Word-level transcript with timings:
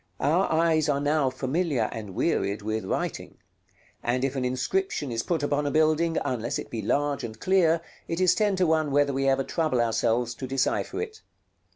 Our 0.19 0.51
eyes 0.51 0.89
are 0.89 0.99
now 0.99 1.29
familiar 1.29 1.87
and 1.91 2.15
wearied 2.15 2.63
with 2.63 2.85
writing; 2.85 3.37
and 4.01 4.25
if 4.25 4.35
an 4.35 4.43
inscription 4.43 5.11
is 5.11 5.21
put 5.21 5.43
upon 5.43 5.67
a 5.67 5.69
building, 5.69 6.17
unless 6.25 6.57
it 6.57 6.71
be 6.71 6.81
large 6.81 7.23
and 7.23 7.39
clear, 7.39 7.81
it 8.07 8.19
is 8.19 8.33
ten 8.33 8.55
to 8.55 8.65
one 8.65 8.89
whether 8.89 9.13
we 9.13 9.29
ever 9.29 9.43
trouble 9.43 9.79
ourselves 9.79 10.33
to 10.33 10.47
decipher 10.47 11.03
it. 11.03 11.21